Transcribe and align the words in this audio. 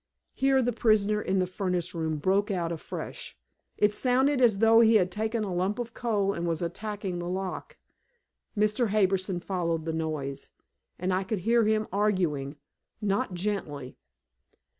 Here 0.33 0.63
the 0.63 0.73
prisoner 0.73 1.21
in 1.21 1.37
the 1.37 1.45
furnace 1.45 1.93
room 1.93 2.17
broke 2.17 2.49
out 2.49 2.71
afresh. 2.71 3.37
It 3.77 3.93
sounded 3.93 4.41
as 4.41 4.57
though 4.57 4.79
he 4.79 4.95
had 4.95 5.11
taken 5.11 5.43
a 5.43 5.53
lump 5.53 5.77
of 5.77 5.93
coal 5.93 6.33
and 6.33 6.47
was 6.47 6.63
attacking 6.63 7.19
the 7.19 7.29
lock. 7.29 7.77
Mr. 8.57 8.87
Harbison 8.87 9.39
followed 9.41 9.85
the 9.85 9.93
noise, 9.93 10.49
and 10.97 11.13
I 11.13 11.23
could 11.23 11.41
hear 11.41 11.65
him 11.65 11.87
arguing, 11.93 12.55
not 12.99 13.35
gently. 13.35 13.95